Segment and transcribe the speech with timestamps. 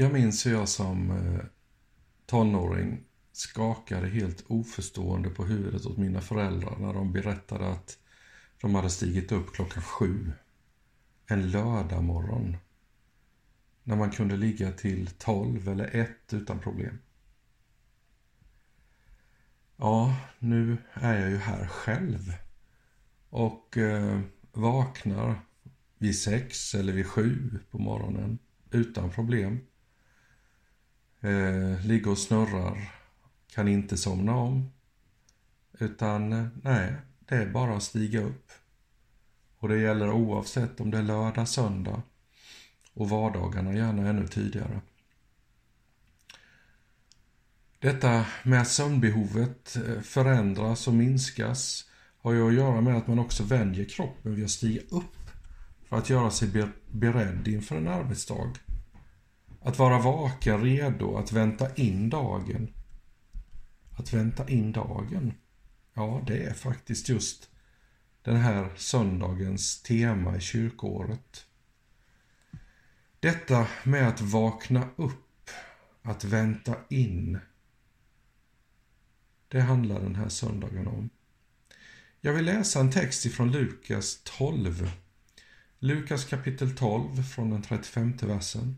[0.00, 1.44] Jag minns hur jag som eh,
[2.26, 7.98] tonåring skakade helt oförstående på huvudet åt mina föräldrar när de berättade att
[8.60, 10.32] de hade stigit upp klockan sju
[11.26, 12.56] en lördagmorgon
[13.82, 16.98] när man kunde ligga till tolv eller ett utan problem.
[19.76, 22.32] Ja, nu är jag ju här själv
[23.30, 24.20] och eh,
[24.52, 25.40] vaknar
[25.98, 28.38] vid sex eller vid sju på morgonen
[28.70, 29.60] utan problem.
[31.20, 32.92] Eh, ligger och snurrar,
[33.54, 34.70] kan inte somna om.
[35.78, 38.52] Utan eh, nej, det är bara att stiga upp.
[39.58, 42.02] Och det gäller oavsett om det är lördag, söndag
[42.94, 44.80] och vardagarna gärna ännu tidigare.
[47.78, 51.84] Detta med att sömnbehovet eh, förändras och minskas
[52.18, 55.30] har ju att göra med att man också vänjer kroppen vid att stiga upp
[55.88, 58.52] för att göra sig beredd inför en arbetsdag.
[59.68, 62.72] Att vara vaken, redo att vänta in dagen.
[63.98, 65.32] Att vänta in dagen.
[65.94, 67.50] Ja, det är faktiskt just
[68.22, 71.46] den här söndagens tema i kyrkåret.
[73.20, 75.50] Detta med att vakna upp,
[76.02, 77.38] att vänta in.
[79.48, 81.10] Det handlar den här söndagen om.
[82.20, 84.90] Jag vill läsa en text ifrån Lukas 12.
[85.78, 88.76] Lukas kapitel 12 från den 35 versen.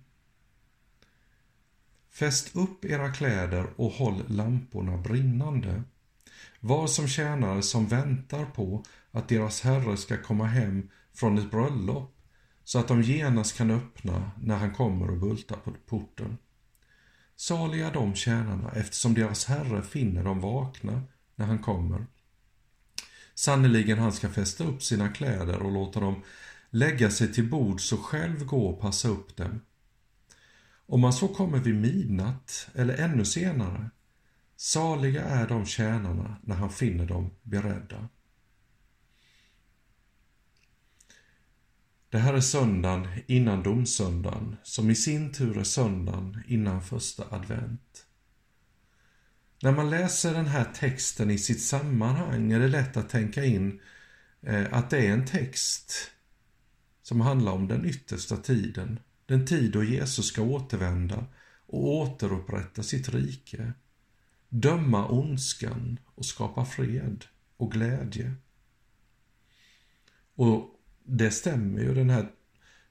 [2.10, 5.82] Fäst upp era kläder och håll lamporna brinnande.
[6.60, 12.16] Var som tjänare som väntar på att deras herre ska komma hem från ett bröllop
[12.64, 16.38] så att de genast kan öppna när han kommer och bultar på porten.
[17.36, 21.02] Saliga de tjänarna eftersom deras herre finner dem vakna
[21.34, 22.06] när han kommer.
[23.34, 26.22] Sannerligen han ska fästa upp sina kläder och låta dem
[26.70, 29.60] lägga sig till bords och själv gå och passa upp dem.
[30.90, 33.90] Om man så kommer vid midnatt eller ännu senare,
[34.56, 38.08] saliga är de tjänarna när han finner dem beredda.
[42.08, 48.06] Det här är söndagen innan domsöndagen, som i sin tur är söndagen innan första advent.
[49.62, 53.80] När man läser den här texten i sitt sammanhang är det lätt att tänka in
[54.42, 56.10] eh, att det är en text
[57.02, 59.00] som handlar om den yttersta tiden,
[59.30, 61.24] den tid då Jesus ska återvända
[61.66, 63.72] och återupprätta sitt rike,
[64.48, 67.24] döma ondskan och skapa fred
[67.56, 68.34] och glädje.
[70.34, 71.94] Och det stämmer ju.
[71.94, 72.30] Den här,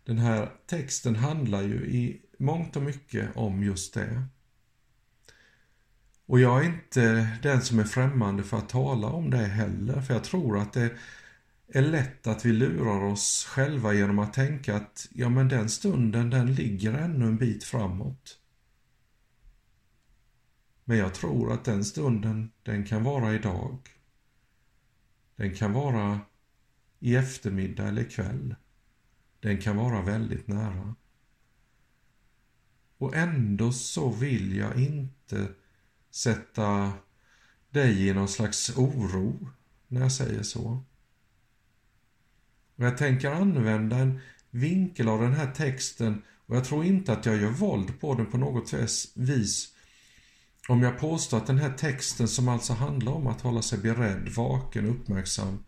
[0.03, 4.23] den här texten handlar ju i mångt och mycket om just det.
[6.25, 10.13] Och jag är inte den som är främmande för att tala om det heller, för
[10.13, 10.91] jag tror att det
[11.71, 16.29] är lätt att vi lurar oss själva genom att tänka att ja men den stunden
[16.29, 18.39] den ligger ännu en bit framåt.
[20.83, 23.79] Men jag tror att den stunden den kan vara idag.
[25.35, 26.19] Den kan vara
[26.99, 28.55] i eftermiddag eller kväll.
[29.39, 30.95] Den kan vara väldigt nära.
[32.97, 35.47] Och ändå så vill jag inte
[36.11, 36.93] sätta
[37.69, 39.49] dig i någon slags oro
[39.87, 40.83] när jag säger så.
[42.79, 44.19] Och jag tänker använda en
[44.51, 48.25] vinkel av den här texten och jag tror inte att jag gör våld på den
[48.25, 48.73] på något
[49.15, 49.75] vis
[50.67, 54.29] om jag påstår att den här texten som alltså handlar om att hålla sig beredd,
[54.29, 55.63] vaken, uppmärksam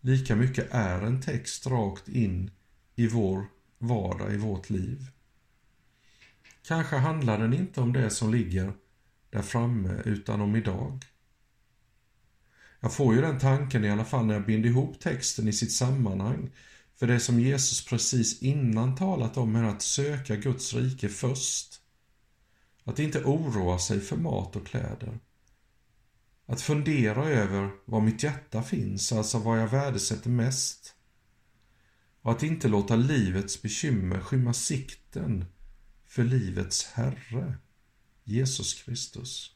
[0.00, 2.50] lika mycket är en text rakt in
[2.94, 3.46] i vår
[3.78, 5.06] vardag, i vårt liv.
[6.66, 8.72] Kanske handlar den inte om det som ligger
[9.30, 11.04] där framme utan om idag.
[12.86, 15.72] Jag får ju den tanken i alla fall när jag binder ihop texten i sitt
[15.72, 16.50] sammanhang.
[16.96, 21.80] För det som Jesus precis innan talat om är att söka Guds rike först.
[22.84, 25.18] Att inte oroa sig för mat och kläder.
[26.46, 30.94] Att fundera över var mitt hjärta finns, alltså vad jag värdesätter mest.
[32.22, 35.44] Och att inte låta livets bekymmer skymma sikten
[36.06, 37.56] för livets Herre,
[38.24, 39.55] Jesus Kristus.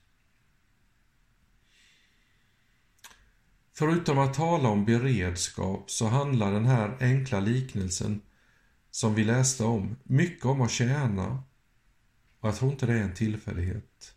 [3.81, 8.21] Förutom att tala om beredskap så handlar den här enkla liknelsen
[8.91, 11.43] som vi läste om mycket om att tjäna
[12.41, 14.15] och jag tror inte det är en tillfällighet.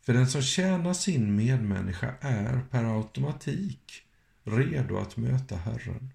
[0.00, 4.02] För den som tjänar sin medmänniska är per automatik
[4.44, 6.10] redo att möta Herren.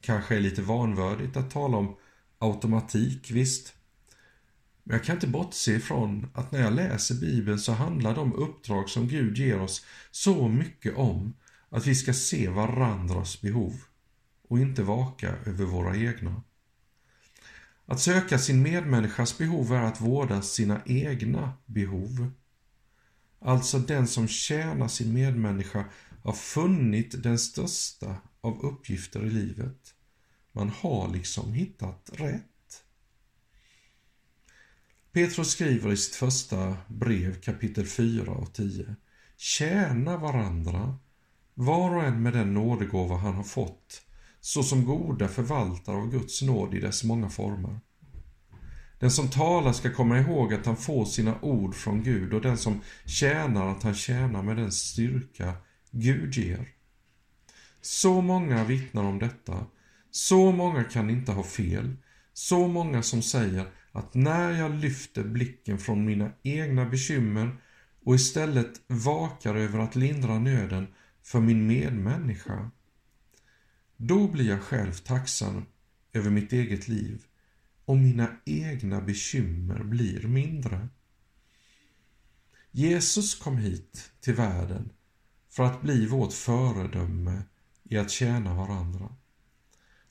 [0.00, 1.96] Kanske är lite vanvördigt att tala om
[2.38, 3.74] automatik, visst.
[4.88, 8.88] Men jag kan inte bortse ifrån att när jag läser Bibeln så handlar de uppdrag
[8.88, 11.34] som Gud ger oss så mycket om
[11.68, 13.74] att vi ska se varandras behov
[14.48, 16.42] och inte vaka över våra egna.
[17.86, 22.30] Att söka sin medmänniskas behov är att vårda sina egna behov.
[23.40, 25.84] Alltså den som tjänar sin medmänniska
[26.22, 29.94] har funnit den största av uppgifter i livet.
[30.52, 32.55] Man har liksom hittat rätt.
[35.16, 38.96] Petrus skriver i sitt första brev kapitel 4 och 10.
[39.36, 40.98] Tjäna varandra,
[41.54, 44.02] var och en med den nådegåva han har fått,
[44.40, 47.80] såsom goda förvaltare av Guds nåd i dess många former.
[48.98, 52.58] Den som talar ska komma ihåg att han får sina ord från Gud och den
[52.58, 55.54] som tjänar att han tjänar med den styrka
[55.90, 56.68] Gud ger.
[57.80, 59.66] Så många vittnar om detta.
[60.10, 61.96] Så många kan inte ha fel.
[62.32, 63.66] Så många som säger
[63.96, 67.56] att när jag lyfter blicken från mina egna bekymmer
[68.04, 70.86] och istället vakar över att lindra nöden
[71.22, 72.70] för min medmänniska,
[73.96, 75.66] då blir jag själv tacksam
[76.12, 77.24] över mitt eget liv
[77.84, 80.88] och mina egna bekymmer blir mindre.
[82.70, 84.92] Jesus kom hit till världen
[85.50, 87.42] för att bli vårt föredöme
[87.84, 89.08] i att tjäna varandra.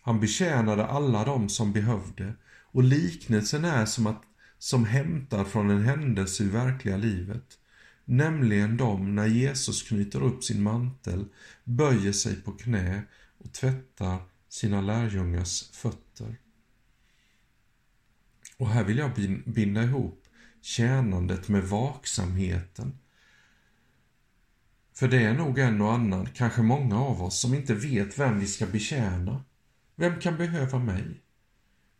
[0.01, 2.33] Han betjänade alla dem som behövde
[2.75, 4.23] och liknelsen är som att
[4.57, 7.57] som hämtar från en händelse i verkliga livet,
[8.05, 11.25] nämligen de när Jesus knyter upp sin mantel,
[11.63, 13.03] böjer sig på knä
[13.37, 14.17] och tvättar
[14.49, 16.35] sina lärjungars fötter.
[18.57, 19.11] Och här vill jag
[19.45, 20.23] binda ihop
[20.61, 22.99] tjänandet med vaksamheten.
[24.93, 28.39] För det är nog en och annan, kanske många av oss, som inte vet vem
[28.39, 29.43] vi ska betjäna.
[29.95, 31.24] Vem kan behöva mig?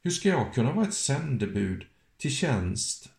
[0.05, 1.85] Hur ska jag kunna vara ett sändebud
[2.17, 3.09] till tjänst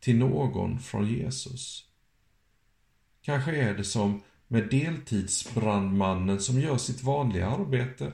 [0.00, 1.84] till någon från Jesus?
[3.22, 8.12] Kanske är det som med deltidsbrandmannen som gör sitt vanliga arbete,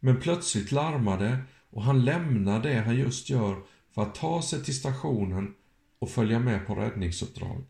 [0.00, 1.38] men plötsligt larmar det
[1.70, 3.62] och han lämnar det han just gör
[3.94, 5.54] för att ta sig till stationen
[5.98, 7.64] och följa med på räddningsuppdrag.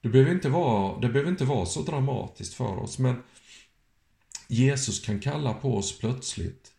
[0.00, 3.22] Det behöver inte vara, det behöver inte vara så dramatiskt för oss, men
[4.48, 6.73] Jesus kan kalla på oss plötsligt.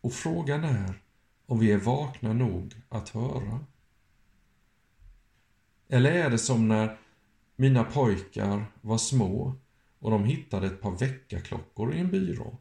[0.00, 1.02] Och frågan är
[1.46, 3.60] om vi är vakna nog att höra.
[5.88, 6.98] Eller är det som när
[7.56, 9.54] mina pojkar var små
[9.98, 12.58] och de hittade ett par väckarklockor i en byrå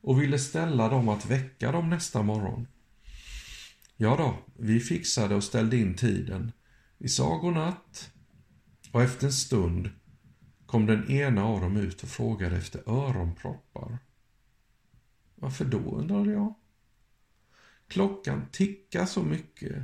[0.00, 2.66] och ville ställa dem att väcka dem nästa morgon.
[3.96, 6.52] Ja då, vi fixade och ställde in tiden.
[6.98, 8.10] Vi sa godnatt
[8.92, 9.90] och efter en stund
[10.66, 13.98] kom den ena av dem ut och frågade efter öronproppar.
[15.36, 16.54] Varför då, undrade jag.
[17.88, 19.82] Klockan tickar så mycket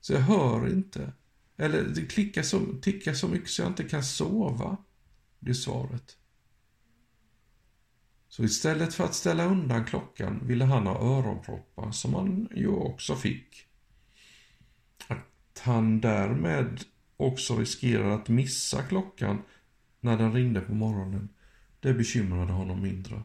[0.00, 1.12] så jag hör inte.
[1.56, 4.76] Eller det klickar så, tickar så mycket så jag inte kan sova,
[5.38, 6.16] blev svaret.
[8.28, 13.16] Så istället för att ställa undan klockan ville han ha öronproppar som han ju också
[13.16, 13.66] fick.
[15.08, 16.84] Att han därmed
[17.16, 19.42] också riskerar att missa klockan
[20.00, 21.28] när den ringde på morgonen,
[21.80, 23.22] det bekymrade honom mindre.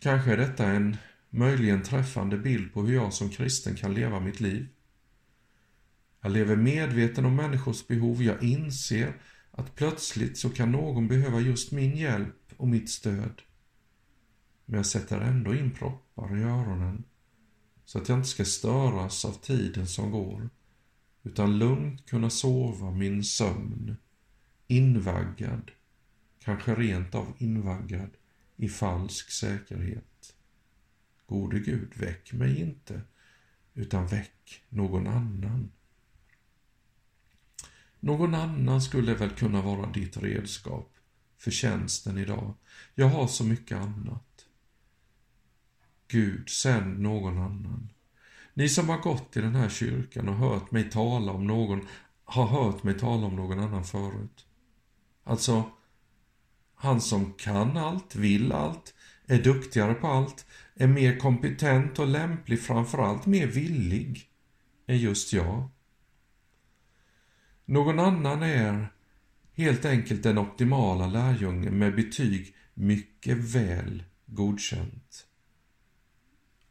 [0.00, 0.96] Kanske är detta en
[1.30, 4.68] möjligen träffande bild på hur jag som kristen kan leva mitt liv.
[6.20, 11.72] Jag lever medveten om människors behov, jag inser att plötsligt så kan någon behöva just
[11.72, 13.42] min hjälp och mitt stöd.
[14.64, 17.04] Men jag sätter ändå in proppar i öronen
[17.84, 20.50] så att jag inte ska störas av tiden som går
[21.22, 23.96] utan lugnt kunna sova min sömn,
[24.66, 25.70] invaggad,
[26.38, 28.10] kanske rent av invaggad
[28.58, 30.34] i falsk säkerhet.
[31.26, 33.00] Gode Gud, väck mig inte,
[33.74, 35.70] utan väck någon annan.
[38.00, 40.94] Någon annan skulle väl kunna vara ditt redskap
[41.36, 42.54] för tjänsten idag.
[42.94, 44.46] Jag har så mycket annat.
[46.08, 47.92] Gud, sänd någon annan.
[48.54, 51.86] Ni som har gått i den här kyrkan och hört mig tala om någon,
[52.24, 54.46] har hört mig tala om någon annan förut.
[55.24, 55.70] Alltså,
[56.78, 58.94] han som kan allt, vill allt,
[59.26, 64.30] är duktigare på allt, är mer kompetent och lämplig, framförallt mer villig,
[64.86, 65.68] än just jag.
[67.64, 68.92] Någon annan är
[69.52, 75.26] helt enkelt den optimala lärjungen med betyg mycket väl godkänt.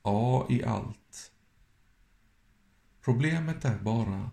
[0.01, 1.31] A i allt.
[3.01, 4.31] Problemet är bara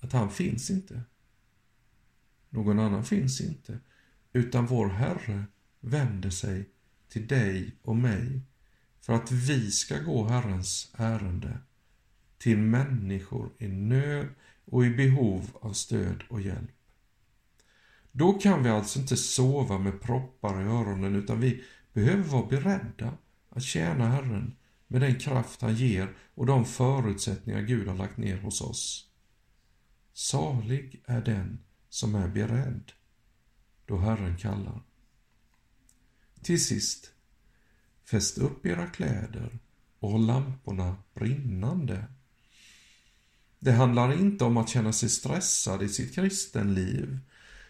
[0.00, 1.02] att han finns inte.
[2.48, 3.80] Någon annan finns inte,
[4.32, 5.44] utan vår Herre
[5.80, 6.68] vänder sig
[7.08, 8.40] till dig och mig
[9.00, 11.58] för att vi ska gå Herrens ärende
[12.38, 14.28] till människor i nöd
[14.64, 16.70] och i behov av stöd och hjälp.
[18.12, 23.14] Då kan vi alltså inte sova med proppar i öronen utan vi behöver vara beredda
[23.48, 24.56] att tjäna Herren
[24.86, 29.10] med den kraft han ger och de förutsättningar Gud har lagt ner hos oss.
[30.12, 31.58] Salig är den
[31.88, 32.92] som är beredd
[33.90, 34.82] då Herren kallar.
[36.42, 37.10] Till sist,
[38.10, 39.58] fäst upp era kläder
[39.98, 42.04] och håll lamporna brinnande.
[43.58, 47.18] Det handlar inte om att känna sig stressad i sitt kristenliv.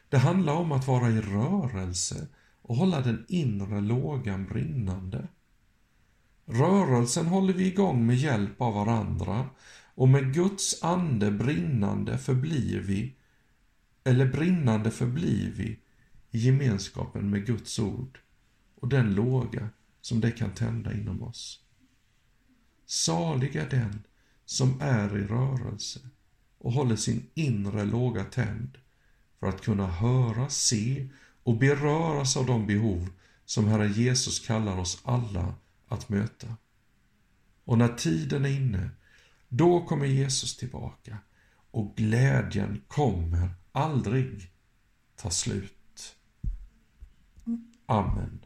[0.09, 2.27] Det handlar om att vara i rörelse
[2.63, 5.29] och hålla den inre lågan brinnande.
[6.47, 9.51] Rörelsen håller vi igång med hjälp av varandra
[9.95, 13.17] och med Guds ande brinnande förblir vi,
[14.05, 15.79] eller brinnande förblir vi,
[16.31, 18.19] i gemenskapen med Guds ord
[18.75, 19.69] och den låga
[20.01, 21.65] som det kan tända inom oss.
[22.87, 24.03] Salig är den
[24.45, 26.01] som är i rörelse
[26.59, 28.79] och håller sin inre låga tänd
[29.41, 31.09] för att kunna höra, se
[31.43, 33.11] och beröras av de behov
[33.45, 35.55] som Herre Jesus kallar oss alla
[35.89, 36.57] att möta.
[37.65, 38.91] Och när tiden är inne,
[39.49, 41.19] då kommer Jesus tillbaka
[41.71, 44.51] och glädjen kommer aldrig
[45.17, 45.80] ta slut.
[47.91, 48.41] Amen.